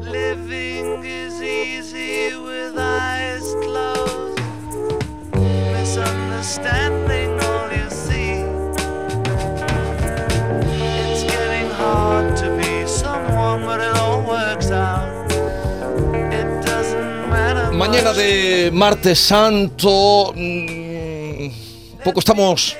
[0.00, 4.40] Living is easy with eyes closed.
[10.96, 13.44] It's getting hard to be someone.
[17.74, 21.48] Mañana de martes santo, mm,
[22.04, 22.76] poco estamos,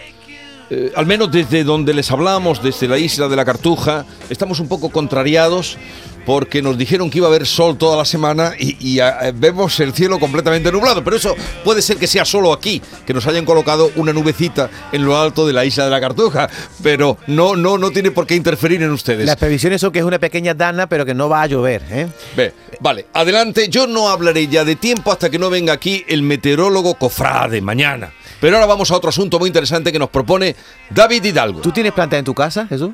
[0.70, 4.68] eh, al menos desde donde les hablamos, desde la isla de la Cartuja, estamos un
[4.68, 5.76] poco contrariados
[6.24, 9.78] porque nos dijeron que iba a haber sol toda la semana y, y, ah, vemos
[9.80, 11.02] el cielo completamente nublado.
[11.04, 11.34] Pero eso
[11.64, 15.46] puede ser que sea solo aquí, que nos hayan colocado una nubecita en lo alto
[15.46, 16.48] de la isla de la Cartuja.
[16.82, 19.26] Pero no, no, no tiene por qué interferir en ustedes.
[19.26, 21.82] Las previsiones son que es una pequeña dana, pero que no va a llover.
[21.90, 22.08] ¿eh?
[22.36, 23.68] Ve, vale, adelante.
[23.68, 28.12] Yo no hablaré ya de tiempo hasta que no venga aquí el meteorólogo Cofrade mañana.
[28.40, 30.54] Pero ahora vamos a otro asunto muy interesante que nos propone
[30.90, 31.60] David Hidalgo.
[31.60, 32.90] ¿Tú tienes planta en tu casa, Jesús?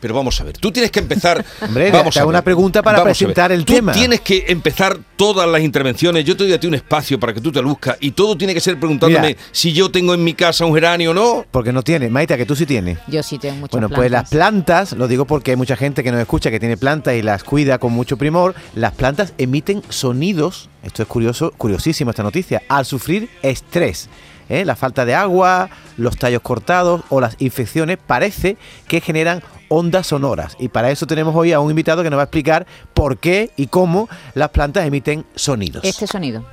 [0.00, 1.44] Pero vamos a ver, tú tienes que empezar.
[1.60, 3.92] Hombre, vamos te a una pregunta para presentar el Tú tema.
[3.92, 6.24] tienes que empezar todas las intervenciones.
[6.24, 8.54] Yo te doy a ti un espacio para que tú te luzcas y todo tiene
[8.54, 9.40] que ser preguntándome Mira.
[9.50, 11.44] si yo tengo en mi casa un geranio o no.
[11.50, 12.08] Porque no tiene.
[12.08, 12.98] Maita, que tú sí tienes.
[13.08, 16.12] Yo sí tengo muchas Bueno, pues las plantas, lo digo porque hay mucha gente que
[16.12, 20.68] nos escucha que tiene plantas y las cuida con mucho primor, las plantas emiten sonidos,
[20.82, 24.08] esto es curioso, curiosísimo esta noticia, al sufrir estrés.
[24.48, 24.64] ¿Eh?
[24.64, 30.56] La falta de agua, los tallos cortados o las infecciones parece que generan ondas sonoras.
[30.58, 33.50] Y para eso tenemos hoy a un invitado que nos va a explicar por qué
[33.56, 35.84] y cómo las plantas emiten sonidos.
[35.84, 36.44] Este sonido.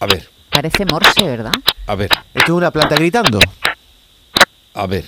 [0.00, 1.52] A ver, Parece morse, ¿verdad?
[1.86, 3.38] a ver, Esto es una planta gritando.
[4.78, 5.04] A ver.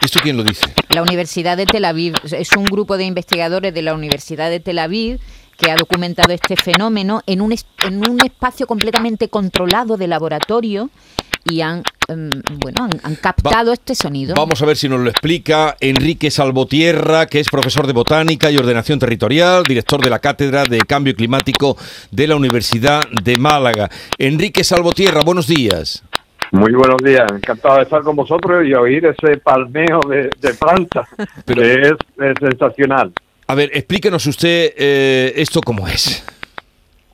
[0.00, 0.72] ¿Esto quién lo dice?
[0.88, 4.78] La Universidad de Tel Aviv es un grupo de investigadores de la Universidad de Tel
[4.78, 5.20] Aviv
[5.56, 10.90] que ha documentado este fenómeno en un, en un espacio completamente controlado de laboratorio
[11.44, 12.30] y han, em,
[12.60, 14.34] bueno, han, han captado este sonido.
[14.34, 18.56] Vamos a ver si nos lo explica Enrique Salvotierra, que es profesor de botánica y
[18.56, 21.76] ordenación territorial, director de la Cátedra de Cambio Climático
[22.10, 23.90] de la Universidad de Málaga.
[24.18, 26.02] Enrique Salvotierra, buenos días.
[26.52, 31.08] Muy buenos días, encantado de estar con vosotros y oír ese palmeo de, de plantas,
[31.44, 33.12] Pero- que es, es sensacional.
[33.48, 36.24] A ver, explíquenos usted eh, esto cómo es.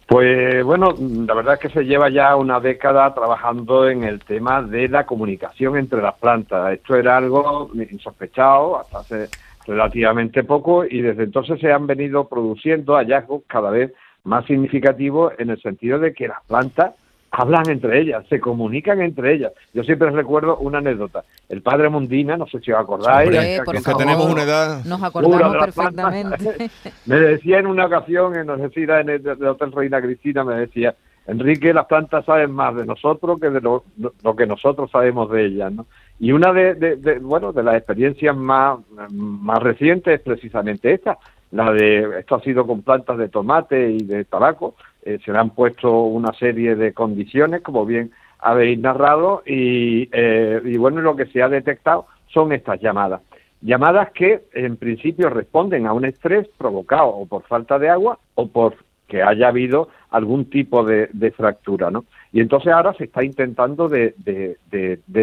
[0.06, 4.62] Pues bueno, la verdad es que se lleva ya una década trabajando en el tema
[4.62, 6.72] de la comunicación entre las plantas.
[6.74, 9.28] Esto era algo insospechado hasta hace
[9.66, 13.92] relativamente poco y desde entonces se han venido produciendo hallazgos cada vez
[14.24, 16.92] más significativos en el sentido de que las plantas
[17.32, 19.52] hablan entre ellas, se comunican entre ellas.
[19.72, 21.24] Yo siempre recuerdo una anécdota.
[21.48, 23.98] El padre Mundina, no sé si os acordáis, Hombre, que favor.
[23.98, 24.84] tenemos una edad.
[24.84, 26.70] Nos acordamos perfectamente.
[27.06, 30.44] me decía en una ocasión, en, no sé si era en el, Hotel Reina Cristina,
[30.44, 30.94] me decía,
[31.26, 33.84] Enrique, las plantas saben más de nosotros que de lo,
[34.22, 35.86] lo que nosotros sabemos de ellas, ¿no?
[36.20, 38.78] Y una de, de- de, bueno, de las experiencias más,
[39.10, 41.18] más recientes es precisamente esta,
[41.50, 45.38] la de, esto ha sido con plantas de tomate y de tabaco, eh, se le
[45.38, 51.16] han puesto una serie de condiciones, como bien habéis narrado, y, eh, y bueno, lo
[51.16, 53.20] que se ha detectado son estas llamadas.
[53.60, 58.48] Llamadas que en principio responden a un estrés provocado o por falta de agua o
[58.48, 58.74] por
[59.06, 62.06] que haya habido algún tipo de, fractura, ¿no?
[62.32, 64.14] Y entonces ahora se está intentando de,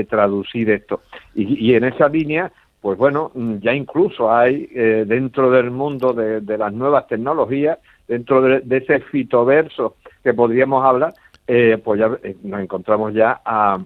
[0.08, 1.02] traducir esto.
[1.34, 2.52] Y, y en esa línea,
[2.82, 7.80] pues bueno, ya incluso hay eh, dentro del mundo de las nuevas tecnologías,
[8.10, 11.14] dentro de, ese fitoverso que podríamos hablar,
[11.48, 13.80] eh, pues ya eh, nos encontramos ya a,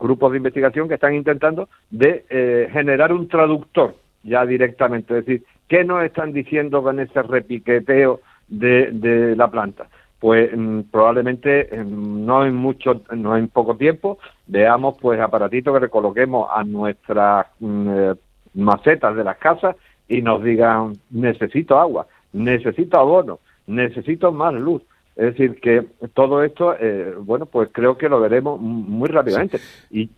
[0.00, 5.44] grupos de investigación que están intentando de eh, generar un traductor ya directamente, es decir,
[5.66, 9.88] ¿qué nos están diciendo con ese repiqueteo de, la planta?
[10.20, 15.80] Pues mm, probablemente mm, no en mucho, no en poco tiempo veamos pues aparatitos que
[15.80, 18.14] le coloquemos a nuestras mm, eh,
[18.54, 19.74] macetas de las casas
[20.08, 24.82] y nos digan necesito agua, necesito abono, necesito más luz.
[25.14, 25.84] Es decir, que
[26.14, 29.58] todo esto, eh, bueno, pues creo que lo veremos muy rápidamente.
[29.90, 30.08] Y,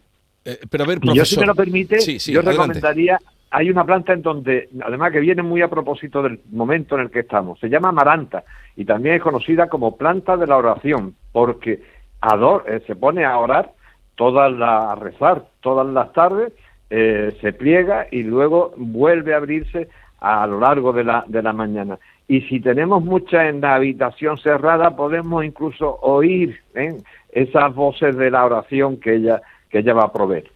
[0.44, 1.40] Eh, pero a ver, y yo, si profesor.
[1.40, 2.62] me lo permite, Sí, sí, yo adelante.
[2.62, 3.18] recomendaría
[3.50, 7.10] hay una planta en donde, además que viene muy a propósito del momento en el
[7.10, 8.42] que estamos, se llama amaranta
[8.76, 11.82] y también es conocida como planta de la oración, porque
[12.20, 13.72] ador, eh, se pone a orar
[14.16, 16.52] todas las, a rezar todas las tardes,
[16.90, 19.88] eh, se pliega y luego vuelve a abrirse
[20.24, 21.98] a lo largo de la, de la mañana.
[22.26, 26.96] Y si tenemos mucha en la habitación cerrada, podemos incluso oír ¿eh?
[27.30, 30.50] esas voces de la oración que ella, que ella va a proveer.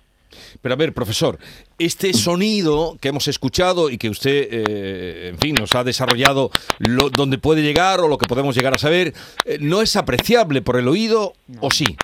[0.61, 1.38] Pero a ver, profesor,
[1.79, 7.11] este sonido que hemos escuchado y que usted, eh, en fin, nos ha desarrollado lo,
[7.11, 9.12] donde puede llegar o lo que podemos llegar a saber,
[9.44, 11.97] eh, ¿no es apreciable por el oído o sí?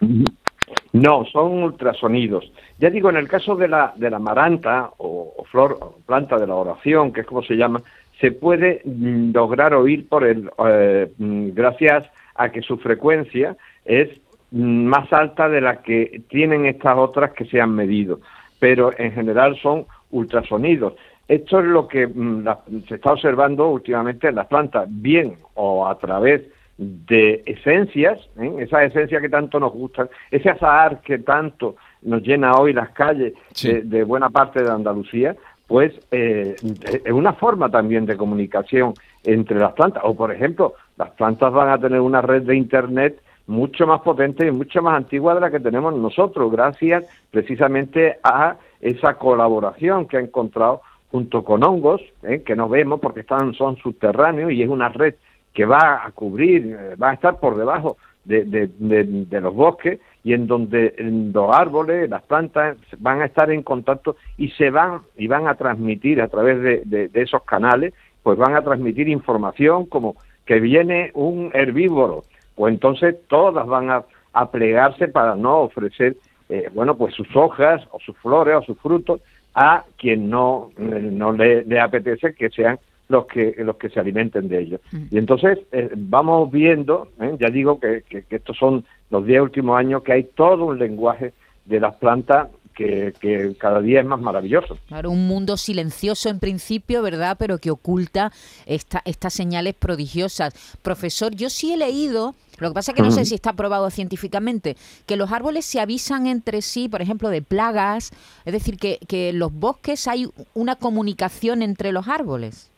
[0.93, 2.51] No, son ultrasonidos.
[2.79, 6.47] Ya digo, en el caso de la, de la maranta o, flor, o planta de
[6.47, 7.83] la oración, que es como se llama,
[8.21, 12.05] se puede mm, lograr oír por el, eh, mm, gracias
[12.37, 14.09] a que su frecuencia es
[14.51, 18.21] mm, más alta de la que tienen estas otras que se han medido,
[18.61, 20.95] pero en general son ultrasonidos.
[21.27, 25.99] Esto es lo que la- se está observando últimamente en las plantas, bien o a
[25.99, 26.43] través
[26.77, 28.53] de esencias, ¿eh?
[28.59, 33.33] esas esencias que tanto nos gustan, ese azahar que tanto nos llena hoy las calles
[33.53, 33.73] Sí.
[33.73, 35.37] de, de buena parte de Andalucía,
[35.67, 36.57] pues eh,
[37.05, 38.93] es una forma también de comunicación
[39.23, 40.03] entre las plantas.
[40.05, 44.47] O, por ejemplo, las plantas van a tener una red de Internet mucho más potente
[44.47, 50.17] y mucho más antigua de la que tenemos nosotros, gracias precisamente a esa colaboración que
[50.17, 52.43] ha encontrado junto con hongos, ¿eh?
[52.45, 55.15] que no vemos porque están son subterráneos y es una red
[55.55, 60.01] que va a cubrir, eh, va a estar por debajo de, de- de- los bosques
[60.23, 60.95] y en donde
[61.33, 65.55] los árboles, las plantas van a estar en contacto y se van y van a
[65.55, 67.93] transmitir a través de, de- de esos canales,
[68.23, 70.17] pues van a transmitir información como
[70.47, 72.25] que viene un herbívoro,
[72.55, 76.17] pues entonces todas van a, a plegarse para no ofrecer,
[76.49, 79.21] eh, bueno, pues sus hojas o sus flores o sus frutos
[79.55, 82.79] a quien no, eh, no le, le apetece que sean
[83.09, 84.81] los que los que se alimenten de ellos.
[85.11, 87.37] Y entonces eh, vamos viendo, ¿eh?
[87.39, 90.79] ya digo que, que- que estos son los 10 últimos años, que hay todo un
[90.79, 91.33] lenguaje
[91.67, 94.77] de las plantas que, que cada día es más maravilloso.
[94.89, 97.37] Claro, un mundo silencioso en principio, ¿verdad?
[97.39, 98.33] Pero que oculta
[98.67, 100.55] esta, estas señales prodigiosas.
[100.83, 103.89] Profesor, yo sí he leído, lo que pasa es que no sé si está probado
[103.91, 104.77] científicamente,
[105.07, 108.11] que los árboles se avisan entre sí, por ejemplo, de plagas,
[108.45, 112.71] es decir, que, que en los bosques hay una comunicación entre los árboles.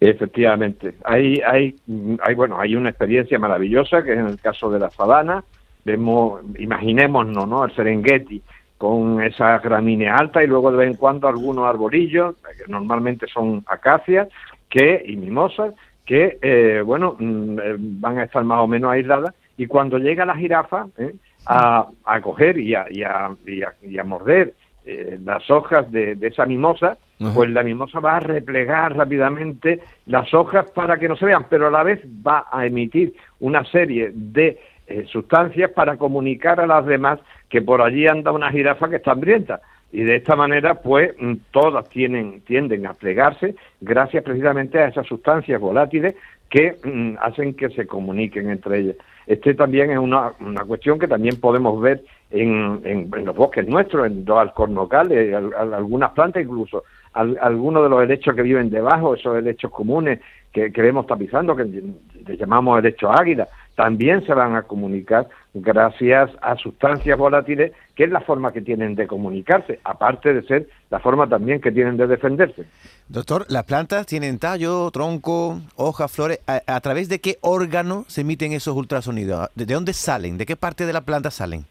[0.00, 1.74] Efectivamente, hay, hay,
[2.22, 5.44] hay, bueno, hay una experiencia maravillosa que es en el caso de la sabana.
[5.84, 7.64] Vemos, imaginémonos, ¿no?
[7.64, 8.42] El Serengeti
[8.78, 13.64] con esa gramínea alta y luego de vez en cuando algunos arbolillos, que normalmente son
[13.66, 14.28] acacias,
[14.68, 15.74] que y mimosas,
[16.04, 19.34] que, eh, bueno, mm, eh, van a estar más o menos aisladas.
[19.56, 21.14] Y cuando llega la jirafa ¿eh?
[21.46, 24.52] a, a coger y a, y a, y a, y a morder
[24.84, 26.98] eh, las hojas de, de esa mimosa,
[27.34, 31.68] Pues la mimosa va a replegar rápidamente las hojas para que no se vean, pero
[31.68, 36.84] a la vez va a emitir una serie de eh, sustancias para comunicar a las
[36.84, 37.18] demás
[37.48, 39.60] que por allí anda una jirafa que está hambrienta.
[39.92, 45.06] Y de esta manera, pues, mm, todas tienen, tienden a plegarse gracias precisamente a esas
[45.06, 46.16] sustancias volátiles
[46.50, 48.96] que mm, hacen que se comuniquen entre ellas.
[49.26, 53.66] Este también es una, una cuestión que también podemos ver en, en- en los bosques
[53.66, 56.84] nuestros, en los alcornocales, al- al- algunas plantas incluso,
[57.16, 60.20] al- algunos de los helechos que viven debajo, esos helechos comunes
[60.52, 66.30] que, que vemos tapizando, que le llamamos helechos águila, también se van a comunicar gracias
[66.40, 70.98] a sustancias volátiles, que es la forma que tienen de comunicarse, aparte de ser la
[70.98, 72.64] forma también que tienen de defenderse.
[73.08, 76.40] Doctor, las plantas tienen tallo, tronco, hojas, flores.
[76.46, 79.50] ¿A, a través de qué órgano se emiten esos ultrasonidos?
[79.54, 80.38] ¿De de dónde salen?
[80.38, 81.64] ¿De qué parte de la planta salen?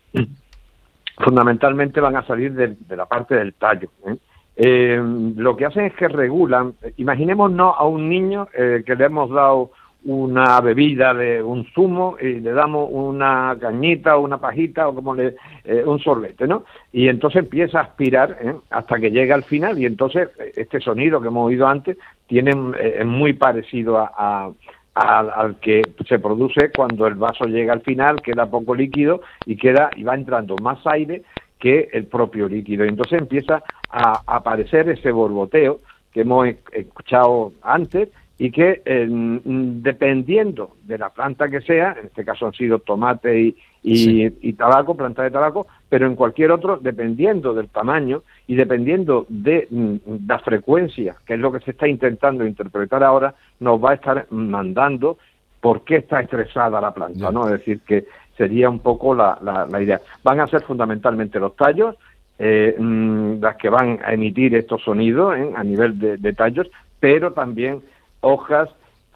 [1.18, 3.90] fundamentalmente van a salir de, de la parte del tallo.
[4.08, 4.16] ¿eh?
[4.58, 5.02] Eh,
[5.36, 9.72] lo que hacen es que regulan, imaginémonos a un niño eh, que le hemos dado
[10.06, 15.16] una bebida de un zumo y le damos una cañita o una pajita o como
[15.16, 16.64] le eh, un sorbete, ¿no?
[16.94, 18.54] Y entonces empieza a aspirar ¿eh?
[18.70, 21.98] hasta que llega al final y entonces eh, este sonido que hemos oído antes
[22.28, 24.52] tiene es muy parecido a,
[24.94, 29.90] al que se produce cuando el vaso llega al final, queda poco líquido y queda
[29.96, 31.24] y va entrando más aire
[31.66, 32.86] que el propio líquido.
[32.86, 35.80] Y entonces empieza a aparecer ese borboteo
[36.14, 42.06] que hemos e- escuchado antes y que eh, dependiendo de la planta que sea, en
[42.06, 44.38] este caso han sido tomate y, y, Sí.
[44.42, 49.68] y tabaco, planta de tabaco, pero en cualquier otro, dependiendo del tamaño y dependiendo de
[49.72, 49.96] mm,
[50.28, 54.28] la frecuencia, que es lo que se está intentando interpretar ahora, nos va a estar
[54.30, 55.18] mandando
[55.62, 57.32] por qué está estresada la planta.
[57.32, 57.46] ¿no?
[57.46, 58.06] Es decir, que
[58.38, 60.02] sería un poco la, la, la idea.
[60.24, 61.96] Van a ser fundamentalmente los tallos
[62.38, 65.52] eh, mm, las que van a emitir estos sonidos ¿eh?
[65.56, 66.68] a nivel de, de tallos,
[67.00, 67.82] pero también
[68.22, 68.70] hojas,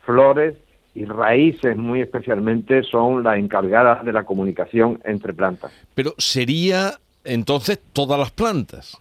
[0.05, 0.55] flores
[0.95, 5.71] y raíces muy especialmente son las encargadas de la comunicación entre plantas.
[5.93, 8.97] Pero sería entonces todas las plantas.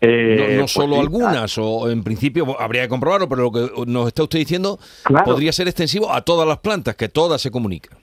[0.00, 3.52] Eh, No, no pues solo sí, algunas, o en principio habría que comprobarlo, pero lo
[3.52, 5.24] que nos está usted diciendo Claro.
[5.24, 7.98] podría ser extensivo a todas las plantas, que todas se comunican.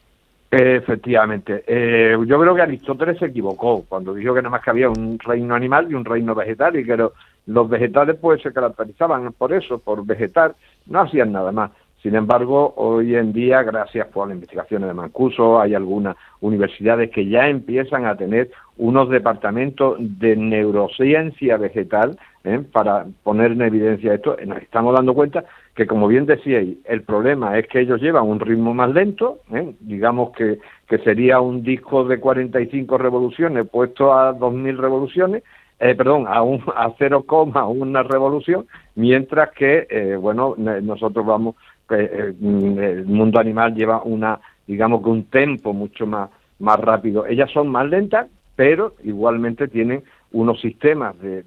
[0.51, 1.63] Efectivamente.
[1.67, 5.19] Eh, yo creo que Aristóteles se equivocó cuando dijo que nada más que había un
[5.19, 7.13] reino animal y un reino vegetal y que lo-
[7.45, 10.55] los vegetales pues se caracterizaban por eso, por vegetar,
[10.87, 11.71] no hacían nada más.
[12.01, 17.27] Sin embargo, hoy en día, gracias por las investigaciones de Mancuso, hay algunas universidades que
[17.27, 22.61] ya empiezan a tener unos departamentos de neurociencia vegetal ¿eh?
[22.71, 24.37] para poner en evidencia esto.
[24.45, 25.43] Nos estamos dando cuenta
[25.79, 29.75] que, como bien decíais, el problema es que ellos llevan un ritmo más lento, ¿eh?
[29.79, 30.59] digamos que,
[30.89, 35.41] que sería un disco de 45 revoluciones puesto a 2.000 revoluciones,
[35.79, 37.23] eh, perdón, a, un, a 0,
[37.69, 41.55] una revolución, mientras que, eh, bueno, nosotros vamos,
[41.91, 47.25] eh, mm, el mundo animal lleva una, digamos que un tempo mucho más, más rápido.
[47.25, 51.43] Ellas son más lentas, pero igualmente tienen unos sistemas de,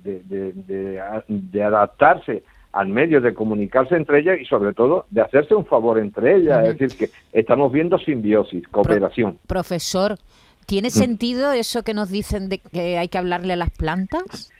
[1.26, 5.98] de adaptarse al medio, de comunicarse entre ellas y sobre todo de hacerse un favor
[5.98, 6.66] entre ellas.
[6.66, 9.38] Es decir, que estamos viendo simbiosis, cooperación.
[9.46, 10.16] Profesor,
[10.66, 14.50] ¿tiene sentido eso que nos dicen de que hay que hablarle a las plantas?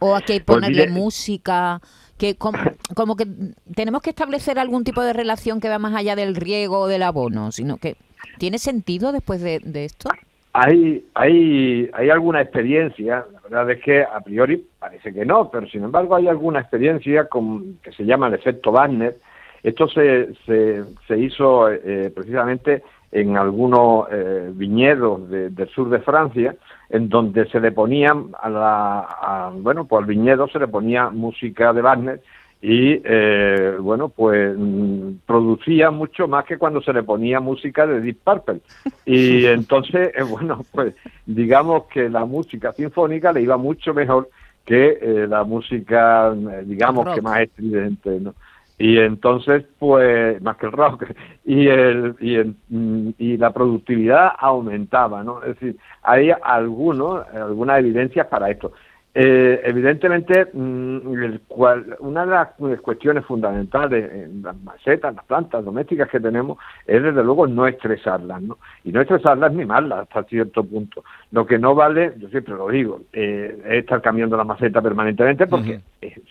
[0.00, 1.80] ¿O hay que Pues ponerle música?
[2.18, 2.58] que como,
[2.94, 3.26] como que
[3.74, 7.04] tenemos que establecer algún tipo de relación que va más allá del riego o del
[7.04, 7.96] abono, sino que
[8.38, 10.10] ¿tiene sentido después de, de esto?
[10.52, 15.84] Hay, hay, hay alguna experiencia, verdad es que a priori parece que no, pero sin
[15.84, 19.16] embargo hay alguna experiencia con, que se llama el efecto Wagner.
[19.62, 25.98] Esto se, se, se hizo eh, precisamente en algunos eh, viñedos de- del sur de
[26.00, 26.54] Francia,
[26.90, 31.08] en donde se le ponían a la, a- bueno, pues al viñedo se le ponía
[31.10, 32.20] música de Wagner
[32.60, 38.00] y eh, bueno pues mm, producía mucho más que cuando se le ponía música de
[38.00, 38.60] Deep Purple.
[39.06, 40.94] Y entonces eh, bueno pues
[41.26, 44.28] digamos que la música sinfónica le iba mucho mejor
[44.64, 47.14] que eh, la música eh, digamos Rock.
[47.14, 48.34] que más estridente no
[48.76, 51.04] y entonces pues más que el rock.
[51.44, 57.78] Y el y, el, mm, y la productividad aumentaba no es decir hay algunos algunas
[57.78, 58.72] evidencias para esto
[59.14, 65.24] eh, evidentemente, mm, el cual- una de las eh, cuestiones fundamentales en las macetas, las
[65.24, 68.58] plantas domésticas que tenemos, es desde luego no estresarlas, ¿no?
[68.84, 71.02] Y no estresarlas ni malas hasta cierto punto.
[71.32, 75.46] Lo que no vale, yo siempre lo digo, eh, es estar cambiando la maceta permanentemente
[75.46, 75.80] porque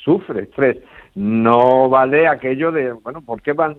[0.04, 0.78] sufre estrés.
[1.16, 3.76] No vale aquello de, bueno, ¿por qué van-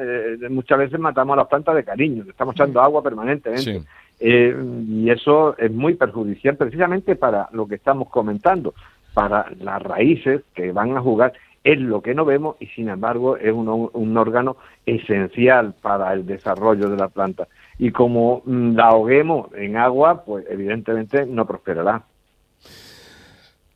[0.00, 2.22] eh, muchas veces matamos a las plantas de cariño?
[2.24, 3.80] Le estamos echando agua permanentemente.
[3.80, 3.86] Sí.
[4.20, 4.56] Eh,
[4.88, 8.74] y eso es muy perjudicial precisamente para lo que estamos comentando,
[9.14, 11.32] para las raíces que van a jugar
[11.66, 14.56] es lo que no vemos y sin embargo es un, un órgano
[14.86, 17.48] esencial para el desarrollo de la planta.
[17.76, 22.04] Y como mm, la ahoguemos en agua, pues evidentemente no prosperará.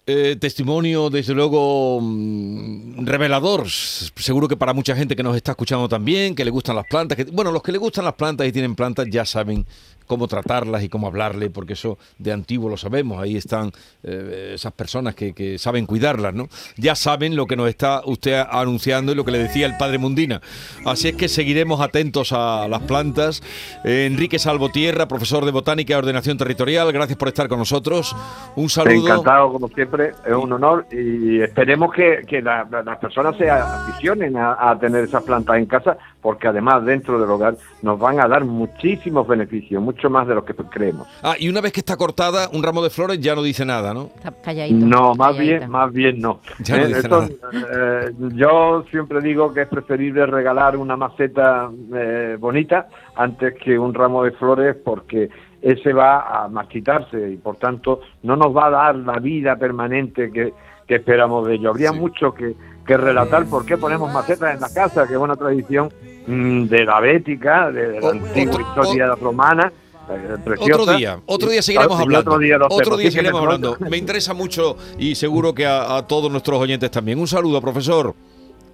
[0.06, 3.68] Eh, testimonio, desde luego, mm, revelador.
[3.68, 7.18] Seguro que para mucha gente que nos está escuchando también, que le gustan las plantas.
[7.32, 9.66] Bueno, los que le gustan las plantas y tienen plantas ya saben
[10.10, 13.22] cómo tratarlas y cómo hablarle, porque eso de antiguo lo sabemos.
[13.22, 13.70] Ahí están
[14.02, 16.48] eh, esas personas que, saben cuidarlas, ¿no?
[16.76, 19.98] Ya saben lo que nos está usted anunciando y lo que le decía el padre
[19.98, 20.40] Mundina.
[20.84, 23.40] Así es que seguiremos atentos a las plantas.
[23.84, 28.16] Eh, Enrique Salvotierra, profesor de Botánica y Ordenación Territorial, gracias por estar con nosotros.
[28.56, 29.06] Un saludo.
[29.06, 33.48] Encantado, como siempre, es un honor y esperemos que, que la- la- las personas se
[33.48, 38.26] aficionen a tener esas plantas en casa, porque además dentro del hogar nos van a
[38.26, 41.06] dar muchísimos beneficios, mucho más de lo que creemos.
[41.22, 43.92] Ah, y una vez que está cortada, un ramo de flores ya no dice nada,
[43.92, 44.10] ¿no?
[44.16, 44.86] Está calladito.
[44.86, 45.58] No, más calladita.
[45.58, 46.40] bien, más bien no.
[46.60, 51.70] Ya no Eh, dice esto, eh, yo siempre digo que es preferible regalar una maceta
[51.94, 55.28] eh, bonita antes que un ramo de flores porque
[55.60, 60.30] ese va a marchitarse y por tanto no nos va a dar la vida permanente
[60.32, 60.54] que,
[60.86, 61.70] que esperamos de ello.
[61.70, 61.98] Habría Sí.
[62.00, 62.54] mucho que,
[62.86, 65.90] que relatar por qué ponemos macetas en la casa, que es una tradición
[66.26, 69.70] mm, de la bética, de la O- antigua historia romana.
[70.10, 70.82] Eh, preciosa.
[70.82, 72.30] Otro día, otro día seguiremos Y hablando.
[72.30, 73.76] Otro día, lo seguiremos hablando.
[73.80, 77.18] Me interesa mucho y seguro que a, a todos nuestros oyentes también.
[77.18, 78.14] Un saludo, profesor.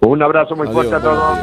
[0.01, 1.37] Un abrazo muy fuerte a todos.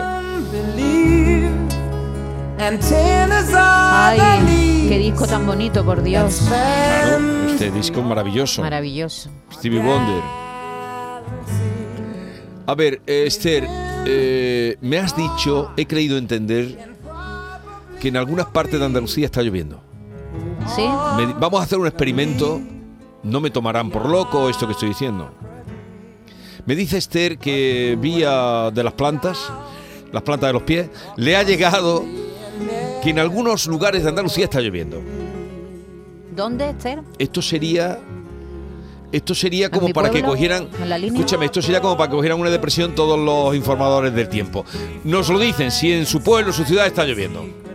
[3.56, 6.42] Ay, qué disco tan bonito, por Dios.
[6.48, 8.62] Claro, este disco maravilloso.
[8.62, 9.30] Maravilloso.
[9.52, 10.22] Stevie Wonder.
[12.66, 13.66] A ver, eh, Esther,
[14.06, 16.93] eh, me has dicho, he creído entender
[18.04, 19.80] que en algunas partes de Andalucía está lloviendo.
[20.76, 20.86] ¿Sí?
[21.16, 22.60] Me vamos a hacer un experimento
[23.22, 25.30] no me tomarán por loco esto que estoy diciendo.
[26.66, 29.50] Me dice Esther que vía de las plantas,
[30.12, 32.04] las plantas de los pies, le ha llegado
[33.02, 35.00] que en algunos lugares de Andalucía está lloviendo.
[36.36, 37.00] ¿Dónde, Esther?
[37.18, 37.98] Esto sería
[39.12, 40.68] esto sería ¿En como para que cogieran.
[41.02, 44.66] Escúchame, esto sería como para que cogieran una depresión todos los informadores del tiempo.
[45.04, 47.63] Nos lo dicen si en su pueblo, su ciudad está lloviendo.